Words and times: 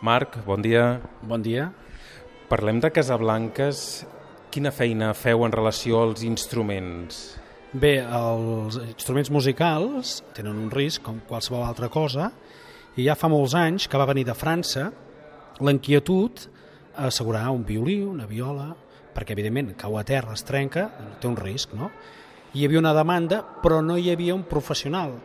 Marc, 0.00 0.38
bon 0.46 0.62
dia. 0.64 1.02
Bon 1.20 1.42
dia. 1.44 1.66
Parlem 2.48 2.78
de 2.80 2.88
Casablanques. 2.88 4.06
Quina 4.48 4.72
feina 4.72 5.10
feu 5.12 5.44
en 5.44 5.52
relació 5.52 5.98
als 6.00 6.22
instruments? 6.24 7.18
Bé, 7.76 7.98
els 8.00 8.78
instruments 8.80 9.28
musicals 9.30 10.14
tenen 10.32 10.56
un 10.56 10.70
risc 10.72 11.04
com 11.04 11.20
qualsevol 11.28 11.66
altra 11.66 11.90
cosa 11.92 12.30
i 12.96 13.04
ja 13.04 13.14
fa 13.14 13.28
molts 13.28 13.52
anys 13.54 13.90
que 13.92 14.00
va 14.00 14.08
venir 14.08 14.24
de 14.24 14.34
França 14.34 14.86
l'inquietud 15.60 16.46
a 16.96 17.10
assegurar 17.12 17.50
un 17.52 17.66
violí, 17.68 18.00
una 18.00 18.24
viola, 18.26 18.70
perquè 19.12 19.36
evidentment 19.36 19.76
cau 19.76 20.00
a 20.00 20.06
terra, 20.08 20.32
es 20.32 20.48
trenca, 20.48 20.88
té 21.20 21.28
un 21.28 21.36
risc, 21.36 21.76
no? 21.76 21.92
Hi 22.56 22.64
havia 22.64 22.80
una 22.80 22.96
demanda, 22.96 23.44
però 23.60 23.84
no 23.84 24.00
hi 24.00 24.08
havia 24.10 24.34
un 24.34 24.48
professional, 24.48 25.18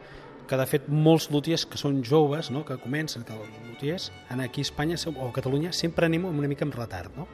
que 0.47 0.57
de 0.57 0.65
fet 0.69 0.87
molts 0.87 1.29
lutiers 1.33 1.65
que 1.69 1.79
són 1.79 2.01
joves, 2.05 2.51
no? 2.53 2.63
que 2.65 2.77
comencen, 2.81 3.25
que 3.25 3.35
lutiers, 3.69 4.11
aquí 4.29 4.61
a 4.61 4.67
Espanya 4.67 4.97
o 5.15 5.27
a 5.27 5.33
Catalunya 5.33 5.73
sempre 5.73 6.05
anem 6.05 6.25
una 6.25 6.47
mica 6.47 6.65
amb 6.65 6.75
retard, 6.75 7.15
no? 7.17 7.27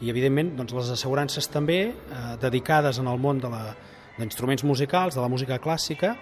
I 0.00 0.10
evidentment 0.12 0.52
doncs, 0.58 0.74
les 0.76 0.90
assegurances 0.92 1.48
també, 1.48 1.78
eh, 1.88 2.36
dedicades 2.40 2.98
en 3.00 3.06
el 3.08 3.18
món 3.18 3.40
d'instruments 3.40 4.64
musicals, 4.64 5.14
de 5.14 5.22
la 5.22 5.28
música 5.28 5.56
clàssica, 5.58 6.16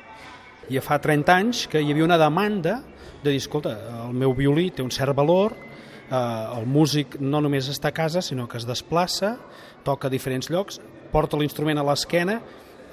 i 0.71 0.79
fa 0.81 1.01
30 1.03 1.35
anys 1.35 1.67
que 1.69 1.83
hi 1.83 1.91
havia 1.93 2.07
una 2.07 2.19
demanda 2.19 2.83
de 3.25 3.33
dir, 3.33 3.41
escolta, 3.41 3.75
el 4.05 4.15
meu 4.15 4.35
violí 4.37 4.71
té 4.71 4.85
un 4.85 4.93
cert 4.95 5.17
valor, 5.17 5.57
eh, 5.57 6.59
el 6.59 6.67
músic 6.67 7.19
no 7.21 7.41
només 7.41 7.69
està 7.73 7.91
a 7.91 7.97
casa, 7.97 8.23
sinó 8.23 8.47
que 8.47 8.61
es 8.61 8.67
desplaça, 8.69 9.39
toca 9.85 10.09
a 10.09 10.13
diferents 10.13 10.51
llocs, 10.53 10.81
porta 11.11 11.39
l'instrument 11.41 11.81
a 11.81 11.87
l'esquena, 11.89 12.41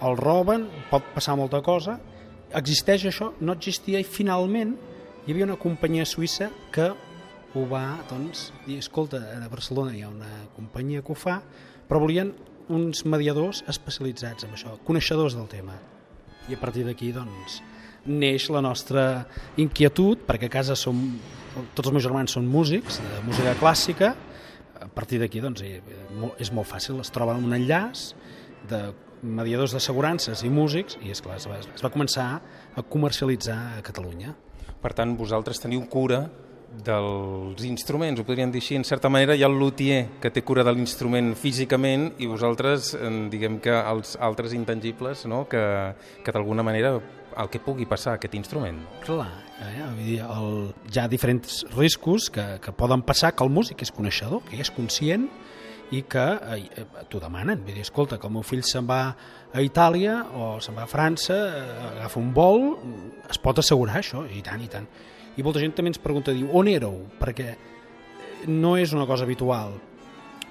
el 0.01 0.17
roben, 0.17 0.65
pot 0.89 1.05
passar 1.13 1.35
molta 1.37 1.61
cosa. 1.61 1.99
Existeix 2.57 3.05
això? 3.07 3.31
No 3.39 3.55
existia 3.55 4.01
i 4.01 4.07
finalment 4.07 4.73
hi 5.25 5.31
havia 5.31 5.45
una 5.47 5.55
companyia 5.59 6.03
suïssa 6.07 6.49
que 6.73 6.89
ho 7.55 7.65
va 7.69 7.83
doncs, 8.09 8.49
dir, 8.65 8.79
escolta, 8.81 9.21
a 9.37 9.47
Barcelona 9.51 9.93
hi 9.95 10.01
ha 10.03 10.09
una 10.11 10.31
companyia 10.55 11.03
que 11.03 11.13
ho 11.13 11.17
fa, 11.19 11.37
però 11.87 12.01
volien 12.03 12.33
uns 12.71 13.03
mediadors 13.07 13.61
especialitzats 13.71 14.47
en 14.47 14.55
això, 14.55 14.77
coneixedors 14.87 15.35
del 15.37 15.47
tema. 15.51 15.77
I 16.49 16.55
a 16.55 16.59
partir 16.59 16.83
d'aquí 16.87 17.11
doncs, 17.15 17.61
neix 18.07 18.49
la 18.51 18.63
nostra 18.65 19.05
inquietud, 19.61 20.25
perquè 20.27 20.49
a 20.49 20.55
casa 20.57 20.75
som, 20.79 20.99
tots 21.75 21.87
els 21.87 21.95
meus 21.95 22.07
germans 22.07 22.35
són 22.35 22.47
músics, 22.51 22.99
de 23.03 23.23
música 23.27 23.55
clàssica, 23.59 24.15
a 24.81 24.89
partir 24.91 25.21
d'aquí 25.21 25.43
doncs, 25.43 25.63
eh, 25.63 25.79
és 26.41 26.51
molt 26.51 26.67
fàcil, 26.67 26.99
es 27.03 27.13
troba 27.13 27.37
un 27.37 27.53
enllaç 27.55 28.11
de 28.69 28.81
mediadors 29.21 29.75
d'assegurances 29.75 30.43
i 30.43 30.49
músics 30.49 30.97
i 31.05 31.11
esclar, 31.13 31.37
es, 31.37 31.47
va, 31.49 31.59
es 31.61 31.83
va 31.83 31.93
començar 31.93 32.29
a 32.75 32.83
comercialitzar 32.83 33.57
a 33.77 33.83
Catalunya. 33.85 34.33
Per 34.81 34.93
tant, 34.97 35.13
vosaltres 35.17 35.61
teniu 35.61 35.83
cura 35.89 36.25
dels 36.71 37.65
instruments, 37.67 38.21
ho 38.21 38.25
podríem 38.25 38.51
dir 38.51 38.61
així, 38.63 38.77
en 38.79 38.85
certa 38.87 39.09
manera 39.11 39.35
hi 39.35 39.43
ha 39.43 39.49
el 39.51 39.57
luthier 39.59 40.05
que 40.23 40.31
té 40.31 40.41
cura 40.47 40.63
de 40.63 40.71
l'instrument 40.73 41.33
físicament 41.35 42.13
i 42.23 42.29
vosaltres, 42.31 42.93
diguem 43.31 43.59
que 43.63 43.75
els 43.75 44.15
altres 44.23 44.55
intangibles, 44.55 45.25
no? 45.27 45.43
que, 45.51 45.61
que 46.23 46.31
d'alguna 46.31 46.63
manera 46.63 46.95
el 46.95 47.49
que 47.51 47.61
pugui 47.63 47.85
passar 47.87 48.15
a 48.15 48.19
aquest 48.19 48.35
instrument. 48.39 48.79
Clar, 49.05 49.29
eh? 49.63 49.83
Vull 49.83 50.07
dir, 50.07 50.19
el, 50.23 50.57
hi 50.91 50.99
ha 50.99 51.07
diferents 51.11 51.61
riscos 51.75 52.29
que, 52.33 52.45
que 52.63 52.73
poden 52.75 53.03
passar, 53.07 53.35
que 53.35 53.43
el 53.43 53.51
músic 53.53 53.83
és 53.85 53.91
coneixedor, 53.95 54.43
que 54.47 54.59
és 54.59 54.71
conscient 54.75 55.27
i 55.91 56.03
que 56.07 56.25
eh, 56.55 56.85
t'ho 57.09 57.19
demanen. 57.19 57.63
Vull 57.65 57.75
dir, 57.75 57.85
escolta, 57.85 58.19
que 58.19 58.27
el 58.29 58.35
meu 58.35 58.43
fill 58.47 58.63
se'n 58.63 58.87
va 58.87 59.03
a 59.51 59.63
Itàlia 59.63 60.21
o 60.33 60.53
se'n 60.63 60.77
va 60.77 60.85
a 60.87 60.91
França, 60.91 61.37
eh, 61.37 61.87
agafa 61.95 62.19
un 62.19 62.33
vol, 62.35 62.69
es 63.29 63.41
pot 63.41 63.59
assegurar 63.59 63.99
això, 63.99 64.25
i 64.31 64.43
tant, 64.45 64.63
i 64.63 64.71
tant 64.71 64.87
i 65.37 65.43
molta 65.45 65.61
gent 65.61 65.75
també 65.75 65.91
ens 65.93 66.01
pregunta, 66.01 66.33
diu, 66.35 66.49
on 66.57 66.67
éreu? 66.67 66.97
Perquè 67.19 67.55
no 68.51 68.75
és 68.79 68.93
una 68.95 69.07
cosa 69.07 69.25
habitual. 69.27 69.77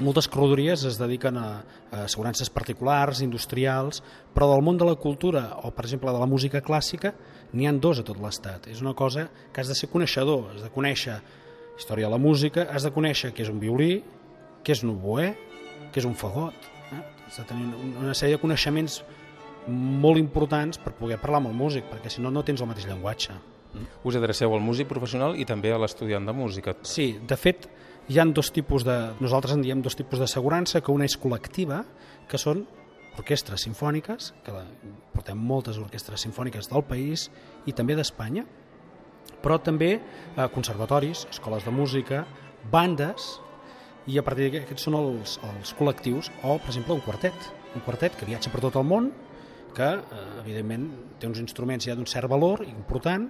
Moltes 0.01 0.31
corredories 0.33 0.87
es 0.89 0.97
dediquen 0.97 1.37
a, 1.37 1.49
a 1.91 2.05
assegurances 2.07 2.49
particulars, 2.49 3.21
industrials, 3.21 4.01
però 4.33 4.49
del 4.55 4.65
món 4.65 4.81
de 4.81 4.89
la 4.89 4.97
cultura 4.97 5.51
o, 5.61 5.75
per 5.77 5.85
exemple, 5.85 6.13
de 6.15 6.23
la 6.23 6.29
música 6.31 6.63
clàssica, 6.65 7.13
n'hi 7.53 7.69
han 7.69 7.83
dos 7.83 8.01
a 8.01 8.07
tot 8.09 8.21
l'estat. 8.23 8.71
És 8.73 8.81
una 8.81 8.95
cosa 8.97 9.27
que 9.53 9.61
has 9.61 9.69
de 9.69 9.77
ser 9.77 9.91
coneixedor, 9.93 10.55
has 10.55 10.65
de 10.65 10.73
conèixer 10.73 11.19
història 11.77 12.09
de 12.09 12.15
la 12.15 12.23
música, 12.23 12.65
has 12.73 12.87
de 12.87 12.95
conèixer 12.95 13.35
què 13.37 13.45
és 13.45 13.53
un 13.53 13.61
violí, 13.61 13.99
què 14.65 14.75
és 14.77 14.85
un 14.85 14.95
oboè, 14.95 15.31
què 15.93 16.03
és 16.03 16.09
un 16.09 16.17
fagot. 16.19 16.69
Eh? 16.91 17.01
Has 17.27 17.41
de 17.41 17.47
tenir 17.49 17.71
una 18.01 18.15
sèrie 18.17 18.37
de 18.39 18.43
coneixements 18.43 19.01
molt 19.71 20.19
importants 20.19 20.81
per 20.81 20.95
poder 20.97 21.21
parlar 21.21 21.43
amb 21.43 21.51
el 21.51 21.57
músic, 21.57 21.87
perquè 21.91 22.11
si 22.13 22.23
no, 22.25 22.33
no 22.33 22.45
tens 22.47 22.63
el 22.63 22.71
mateix 22.71 22.89
llenguatge. 22.89 23.37
Us 24.05 24.17
adreceu 24.19 24.53
al 24.55 24.65
músic 24.65 24.89
professional 24.91 25.37
i 25.39 25.47
també 25.47 25.71
a 25.71 25.79
l'estudiant 25.79 26.27
de 26.27 26.35
música. 26.35 26.75
Sí, 26.83 27.13
de 27.23 27.37
fet, 27.39 27.69
hi 28.11 28.19
han 28.19 28.33
dos 28.35 28.51
tipus 28.51 28.85
de... 28.87 28.97
Nosaltres 29.23 29.55
en 29.55 29.63
diem 29.63 29.83
dos 29.85 29.95
tipus 29.99 30.19
d'assegurança, 30.23 30.81
que 30.83 30.91
una 30.91 31.07
és 31.07 31.15
col·lectiva, 31.21 31.85
que 32.31 32.41
són 32.41 32.65
orquestres 33.21 33.67
sinfòniques, 33.67 34.33
que 34.47 34.55
la, 34.55 34.65
portem 35.15 35.39
moltes 35.39 35.79
orquestres 35.79 36.25
sinfòniques 36.27 36.71
del 36.71 36.83
país 36.89 37.29
i 37.69 37.75
també 37.77 37.95
d'Espanya, 37.99 38.47
però 39.45 39.61
també 39.63 39.93
eh, 39.99 40.49
conservatoris, 40.55 41.27
escoles 41.31 41.67
de 41.67 41.75
música, 41.75 42.25
bandes, 42.73 43.37
i 44.09 44.19
a 44.19 44.25
partir 44.25 44.47
d'aquí 44.47 44.63
aquests 44.63 44.87
són 44.89 44.97
els, 44.99 45.39
els 45.51 45.75
col·lectius, 45.77 46.31
o, 46.43 46.57
per 46.59 46.73
exemple, 46.73 46.97
un 46.97 47.05
quartet, 47.05 47.51
un 47.75 47.85
quartet 47.87 48.17
que 48.17 48.29
viatja 48.29 48.53
per 48.53 48.63
tot 48.65 48.79
el 48.81 48.87
món, 48.89 49.11
que, 49.77 49.91
eh, 49.99 50.23
evidentment, 50.43 50.89
té 51.21 51.29
uns 51.29 51.43
instruments 51.43 51.87
ja 51.87 51.95
d'un 51.95 52.09
cert 52.09 52.31
valor 52.31 52.65
important, 52.67 53.29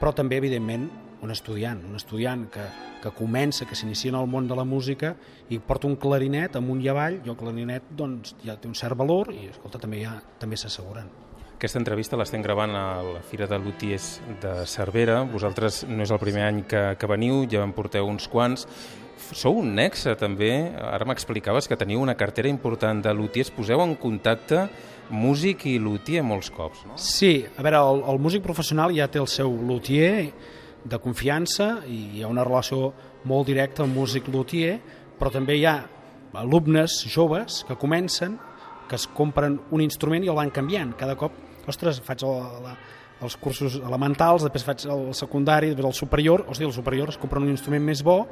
però 0.00 0.14
també, 0.14 0.38
evidentment, 0.38 0.88
un 1.22 1.32
estudiant, 1.32 1.80
un 1.88 1.96
estudiant 1.96 2.46
que, 2.52 2.64
que 3.02 3.12
comença, 3.16 3.66
que 3.66 3.76
s'inicia 3.78 4.12
en 4.12 4.18
el 4.20 4.28
món 4.28 4.48
de 4.48 4.56
la 4.58 4.66
música 4.68 5.14
i 5.48 5.58
porta 5.58 5.88
un 5.88 5.96
clarinet 5.96 6.56
amunt 6.60 6.82
i 6.84 6.90
avall, 6.92 7.22
i 7.24 7.32
el 7.32 7.38
clarinet 7.40 7.88
doncs, 7.96 8.36
ja 8.44 8.58
té 8.60 8.68
un 8.68 8.76
cert 8.76 8.98
valor 8.98 9.32
i 9.34 9.48
escolta, 9.50 9.80
també, 9.82 10.04
ja, 10.04 10.18
també 10.38 10.60
s'asseguren. 10.60 11.25
Aquesta 11.56 11.78
entrevista 11.80 12.18
l'estem 12.20 12.42
gravant 12.44 12.74
a 12.76 13.00
la 13.00 13.22
Fira 13.24 13.46
de 13.48 13.56
Lutiers 13.56 14.18
de 14.42 14.50
Cervera. 14.68 15.22
Vosaltres 15.24 15.86
no 15.88 16.04
és 16.04 16.10
el 16.12 16.18
primer 16.20 16.42
any 16.44 16.58
que, 16.68 16.82
que 17.00 17.08
veniu, 17.08 17.46
ja 17.48 17.62
en 17.64 17.70
porteu 17.72 18.04
uns 18.04 18.26
quants. 18.28 18.66
Sou 19.32 19.62
un 19.62 19.70
nexe, 19.78 20.12
també. 20.20 20.50
Ara 20.76 21.06
m'explicaves 21.08 21.64
que 21.64 21.78
teniu 21.80 22.02
una 22.04 22.12
cartera 22.20 22.50
important 22.52 23.00
de 23.00 23.14
lutiers. 23.16 23.48
Poseu 23.56 23.80
en 23.80 23.94
contacte 23.96 24.66
músic 25.08 25.64
i 25.70 25.78
luthier 25.80 26.20
molts 26.28 26.52
cops, 26.52 26.82
no? 26.84 26.98
Sí, 27.00 27.46
a 27.48 27.64
veure, 27.64 27.80
el, 27.80 28.04
el 28.12 28.20
músic 28.20 28.44
professional 28.44 28.92
ja 28.92 29.08
té 29.08 29.22
el 29.22 29.30
seu 29.32 29.56
luthier 29.56 30.28
de 30.84 31.00
confiança 31.00 31.78
i 31.88 32.02
hi 32.18 32.20
ha 32.26 32.28
una 32.28 32.44
relació 32.44 32.90
molt 33.24 33.48
directa 33.48 33.86
amb 33.86 33.96
músic-luthier, 33.96 34.76
però 35.16 35.32
també 35.32 35.56
hi 35.56 35.64
ha 35.64 35.78
alumnes 36.36 37.00
joves 37.08 37.62
que 37.64 37.80
comencen, 37.80 38.36
que 38.88 38.98
es 38.98 39.06
compren 39.06 39.58
un 39.70 39.82
instrument 39.84 40.24
i 40.24 40.30
el 40.32 40.38
van 40.38 40.52
canviant. 40.54 40.94
Cada 40.98 41.16
cop, 41.18 41.34
ostres, 41.68 42.00
faig 42.04 42.24
el, 42.26 42.44
la, 42.64 42.76
els 43.24 43.36
cursos 43.40 43.78
elementals, 43.80 44.44
després 44.46 44.66
faig 44.66 44.86
el 44.92 45.08
secundari, 45.16 45.72
després 45.72 45.90
el 45.90 45.98
superior, 45.98 46.46
sigui, 46.52 46.68
el 46.68 46.76
superior 46.76 47.12
es 47.12 47.20
compren 47.20 47.46
un 47.46 47.54
instrument 47.54 47.84
més 47.84 48.04
bo, 48.06 48.22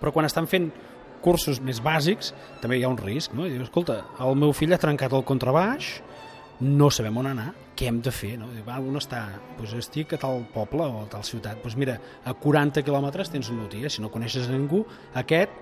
però 0.00 0.12
quan 0.12 0.28
estan 0.28 0.48
fent 0.50 0.70
cursos 1.24 1.60
més 1.64 1.80
bàsics 1.82 2.32
també 2.62 2.78
hi 2.78 2.84
ha 2.86 2.92
un 2.92 2.98
risc, 3.00 3.34
no? 3.34 3.46
I 3.46 3.54
dius, 3.54 3.68
escolta, 3.68 4.02
el 4.22 4.36
meu 4.38 4.52
fill 4.54 4.74
ha 4.74 4.80
trencat 4.82 5.14
el 5.16 5.24
contrabaix, 5.26 5.96
no 6.60 6.90
sabem 6.92 7.16
on 7.20 7.30
anar, 7.32 7.50
què 7.76 7.90
hem 7.90 8.00
de 8.00 8.12
fer? 8.14 8.34
No? 8.40 8.48
Diu, 8.54 8.64
va, 8.64 8.78
on 8.80 8.96
està? 8.96 9.22
Pues 9.58 9.74
estic 9.76 10.14
a 10.16 10.20
tal 10.20 10.46
poble 10.54 10.86
o 10.86 11.02
a 11.02 11.08
tal 11.12 11.24
ciutat. 11.28 11.60
Pues 11.60 11.76
mira, 11.76 11.98
a 12.24 12.32
40 12.32 12.82
quilòmetres 12.86 13.30
tens 13.32 13.50
un 13.52 13.60
notícia, 13.60 13.90
si 13.92 14.04
no 14.04 14.12
coneixes 14.12 14.48
ningú, 14.48 14.80
aquest 15.14 15.52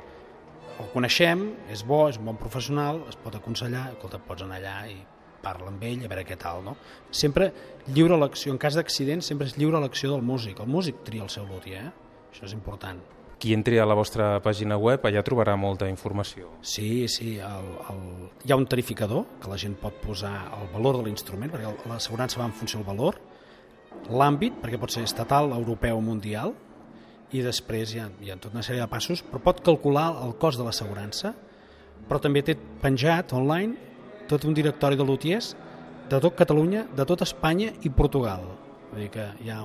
el 0.81 0.91
coneixem, 0.93 1.49
és 1.73 1.85
bo, 1.87 2.05
és 2.11 2.19
un 2.21 2.29
bon 2.29 2.38
professional, 2.41 3.03
es 3.11 3.19
pot 3.21 3.35
aconsellar, 3.38 3.91
escolta, 3.94 4.21
pots 4.23 4.44
anar 4.47 4.61
allà 4.61 4.76
i 4.91 4.97
parla 5.44 5.69
amb 5.69 5.82
ell, 5.85 6.05
a 6.05 6.11
veure 6.11 6.25
què 6.26 6.37
tal, 6.41 6.62
no? 6.65 6.76
Sempre 7.15 7.50
lliure 7.93 8.17
l'acció, 8.19 8.55
en 8.55 8.61
cas 8.61 8.79
d'accident 8.79 9.23
sempre 9.25 9.49
és 9.50 9.59
lliure 9.59 9.81
l'acció 9.82 10.15
del 10.15 10.25
músic, 10.25 10.62
el 10.65 10.71
músic 10.73 11.03
tria 11.06 11.25
el 11.26 11.32
seu 11.32 11.44
luthier, 11.50 11.91
eh? 11.91 12.17
això 12.32 12.49
és 12.49 12.56
important. 12.56 13.03
Qui 13.43 13.53
entri 13.53 13.76
a 13.82 13.85
la 13.85 13.97
vostra 13.99 14.38
pàgina 14.41 14.79
web 14.81 15.05
allà 15.05 15.21
trobarà 15.26 15.56
molta 15.61 15.88
informació. 15.91 16.49
Sí, 16.65 17.06
sí, 17.12 17.35
el, 17.44 17.70
el... 17.93 18.03
hi 18.47 18.55
ha 18.55 18.56
un 18.56 18.65
tarificador 18.70 19.27
que 19.43 19.50
la 19.50 19.59
gent 19.61 19.75
pot 19.81 19.99
posar 20.00 20.32
el 20.56 20.70
valor 20.73 21.00
de 21.00 21.09
l'instrument, 21.09 21.53
perquè 21.53 21.75
l'assegurança 21.91 22.41
va 22.41 22.49
en 22.49 22.56
funció 22.56 22.81
del 22.81 22.88
valor, 22.88 23.20
l'àmbit, 24.09 24.56
perquè 24.62 24.81
pot 24.81 24.94
ser 24.94 25.05
estatal, 25.05 25.53
europeu 25.59 26.00
o 26.00 26.05
mundial, 26.05 26.55
i 27.35 27.43
després 27.43 27.95
hi 27.95 28.01
ha, 28.03 28.09
hi 28.23 28.31
ha 28.31 28.39
tota 28.39 28.55
una 28.55 28.65
sèrie 28.67 28.83
de 28.83 28.91
passos, 28.91 29.25
però 29.27 29.43
pot 29.43 29.63
calcular 29.67 30.07
el 30.23 30.37
cost 30.41 30.61
de 30.61 30.67
l'assegurança, 30.67 31.35
però 32.09 32.21
també 32.23 32.45
té 32.47 32.55
penjat 32.83 33.33
online 33.35 33.75
tot 34.31 34.47
un 34.47 34.55
directori 34.55 34.97
de 34.97 35.07
lutiers 35.07 35.55
de 36.11 36.21
tot 36.21 36.37
Catalunya, 36.37 36.85
de 36.95 37.07
tot 37.09 37.25
Espanya 37.25 37.73
i 37.83 37.91
Portugal. 37.91 38.45
Vull 38.93 39.07
dir 39.07 39.11
que 39.13 39.27
hi 39.43 39.51
ha 39.51 39.63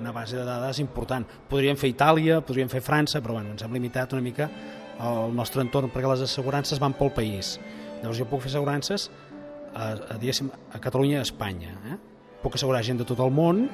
una 0.00 0.12
base 0.16 0.38
de 0.38 0.44
dades 0.46 0.78
important. 0.80 1.26
Podríem 1.50 1.76
fer 1.76 1.90
Itàlia, 1.92 2.40
podríem 2.40 2.70
fer 2.72 2.80
França, 2.80 3.20
però 3.20 3.36
bueno, 3.36 3.52
ens 3.52 3.66
hem 3.66 3.74
limitat 3.76 4.14
una 4.16 4.24
mica 4.24 4.48
al 5.00 5.34
nostre 5.34 5.64
entorn 5.64 5.90
perquè 5.92 6.08
les 6.08 6.24
assegurances 6.24 6.80
van 6.80 6.94
pel 6.96 7.12
país. 7.16 7.58
Llavors 8.00 8.20
jo 8.20 8.28
puc 8.30 8.44
fer 8.44 8.52
assegurances 8.54 9.10
a, 9.74 9.92
a, 10.16 10.16
a 10.16 10.80
Catalunya 10.80 11.18
i 11.18 11.20
a 11.20 11.26
Espanya. 11.26 11.74
Eh? 11.90 11.98
Puc 12.40 12.56
assegurar 12.56 12.84
gent 12.86 13.02
de 13.02 13.08
tot 13.08 13.20
el 13.20 13.34
món 13.34 13.66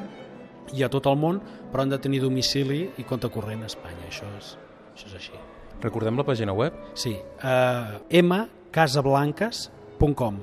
i 0.74 0.82
a 0.82 0.88
tot 0.92 1.06
el 1.06 1.16
món, 1.20 1.40
però 1.72 1.82
han 1.84 1.92
de 1.92 1.98
tenir 2.02 2.20
domicili 2.24 2.80
i 2.98 3.02
compte 3.06 3.28
corrent 3.32 3.62
a 3.62 3.66
Espanya. 3.70 4.04
Això 4.08 4.26
és 4.38 4.46
això 4.96 5.06
és 5.10 5.14
així. 5.20 5.36
Recordem 5.82 6.16
la 6.16 6.24
pàgina 6.24 6.52
web? 6.56 6.72
Sí, 6.96 7.18
uh, 7.44 8.00
mcasablanques.com, 8.08 10.34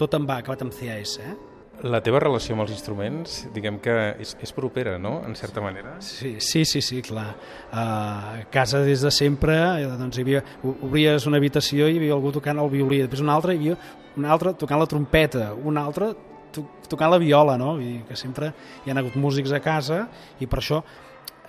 tot 0.00 0.14
en 0.16 0.24
va, 0.28 0.36
acabat 0.40 0.62
amb 0.64 0.72
CAS, 0.72 1.18
eh? 1.20 1.34
La 1.80 2.02
teva 2.04 2.20
relació 2.20 2.52
amb 2.52 2.60
els 2.66 2.74
instruments, 2.74 3.48
diguem 3.54 3.78
que 3.80 3.94
és, 4.20 4.36
és 4.44 4.52
propera, 4.52 4.98
no?, 5.00 5.24
en 5.24 5.34
certa 5.36 5.60
manera. 5.64 6.00
Sí, 6.04 6.36
sí, 6.44 6.64
sí, 6.68 6.80
sí 6.84 7.00
clar. 7.04 7.34
Uh, 7.72 7.76
a 7.76 8.44
casa 8.52 8.80
des 8.84 9.00
de 9.04 9.10
sempre, 9.12 9.54
eh, 9.80 9.86
doncs 10.00 10.16
hi 10.16 10.22
havia, 10.24 10.42
obries 10.64 11.26
una 11.28 11.36
habitació 11.40 11.88
i 11.88 11.92
hi 11.94 11.98
havia 12.00 12.14
algú 12.16 12.30
tocant 12.36 12.58
el 12.60 12.70
violí, 12.72 12.98
després 13.04 13.22
una 13.24 13.34
altra 13.36 13.52
hi 13.54 13.58
havia 13.60 13.76
un 14.16 14.24
altre 14.26 14.52
tocant 14.58 14.80
la 14.80 14.88
trompeta, 14.90 15.54
un 15.54 15.78
altre 15.80 16.14
tocant 16.52 17.12
la 17.12 17.20
viola, 17.22 17.56
no? 17.60 17.74
Vull 17.78 17.86
dir 17.86 18.02
que 18.08 18.18
sempre 18.18 18.52
hi 18.84 18.90
ha 18.90 18.98
hagut 18.98 19.16
músics 19.20 19.52
a 19.52 19.62
casa 19.64 20.04
i 20.40 20.48
per 20.50 20.60
això 20.62 20.82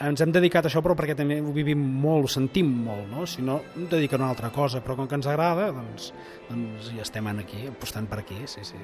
ens 0.01 0.21
hem 0.23 0.31
dedicat 0.33 0.65
a 0.65 0.71
això 0.71 0.81
però 0.81 0.95
perquè 0.97 1.15
també 1.17 1.39
ho 1.41 1.53
vivim 1.53 1.81
molt, 2.01 2.25
ho 2.25 2.31
sentim 2.31 2.69
molt, 2.87 3.05
no? 3.11 3.25
Si 3.29 3.43
no, 3.45 3.59
em 3.77 3.87
dediquen 3.91 4.21
a 4.21 4.25
una 4.25 4.33
altra 4.33 4.49
cosa, 4.53 4.81
però 4.81 4.97
com 4.97 5.09
que 5.09 5.17
ens 5.19 5.29
agrada, 5.29 5.69
doncs, 5.75 6.11
doncs 6.49 6.91
ja 6.95 7.05
estem 7.05 7.27
aquí, 7.35 7.67
apostant 7.69 8.09
per 8.09 8.21
aquí, 8.23 8.41
sí, 8.45 8.65
sí. 8.65 8.81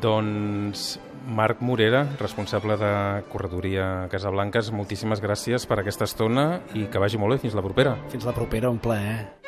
Doncs 0.00 0.98
Marc 1.26 1.60
Morera, 1.60 2.06
responsable 2.20 2.76
de 2.80 2.92
Corredoria 3.28 4.08
Casablanques, 4.12 4.72
moltíssimes 4.72 5.20
gràcies 5.20 5.68
per 5.68 5.80
aquesta 5.80 6.08
estona 6.08 6.62
i 6.74 6.86
que 6.88 7.02
vagi 7.02 7.20
molt 7.20 7.36
bé. 7.36 7.42
Fins 7.44 7.56
la 7.56 7.64
propera. 7.64 7.96
Fins 8.12 8.24
la 8.28 8.36
propera, 8.36 8.72
un 8.72 8.80
plaer. 8.80 9.39